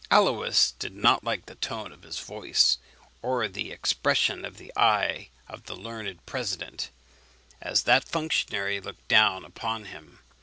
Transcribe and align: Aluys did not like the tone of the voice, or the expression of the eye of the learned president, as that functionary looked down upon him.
Aluys 0.09 0.73
did 0.79 0.95
not 0.95 1.23
like 1.23 1.45
the 1.45 1.53
tone 1.53 1.91
of 1.91 2.01
the 2.01 2.09
voice, 2.09 2.79
or 3.21 3.47
the 3.47 3.71
expression 3.71 4.43
of 4.45 4.57
the 4.57 4.73
eye 4.75 5.29
of 5.47 5.65
the 5.65 5.75
learned 5.75 6.25
president, 6.25 6.89
as 7.61 7.83
that 7.83 8.09
functionary 8.09 8.81
looked 8.81 9.07
down 9.07 9.45
upon 9.45 9.85
him. 9.85 10.17